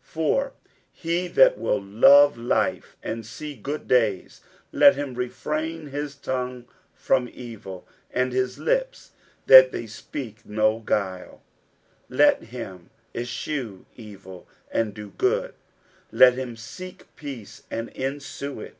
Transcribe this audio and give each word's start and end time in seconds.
For 0.04 0.52
he 0.90 1.28
that 1.28 1.58
will 1.58 1.82
love 1.82 2.38
life, 2.38 2.96
and 3.02 3.26
see 3.26 3.54
good 3.54 3.86
days, 3.86 4.40
let 4.72 4.94
him 4.96 5.12
refrain 5.12 5.88
his 5.88 6.14
tongue 6.16 6.64
from 6.94 7.28
evil, 7.30 7.86
and 8.10 8.32
his 8.32 8.58
lips 8.58 9.10
that 9.48 9.70
they 9.70 9.86
speak 9.86 10.46
no 10.46 10.78
guile: 10.78 11.42
60:003:011 12.10 12.18
Let 12.18 12.42
him 12.44 12.90
eschew 13.14 13.84
evil, 13.94 14.48
and 14.70 14.94
do 14.94 15.10
good; 15.10 15.52
let 16.10 16.36
him 16.38 16.56
seek 16.56 17.14
peace, 17.14 17.64
and 17.70 17.90
ensue 17.90 18.60
it. 18.60 18.76